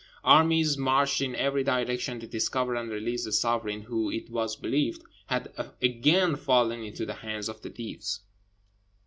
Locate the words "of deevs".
7.47-8.21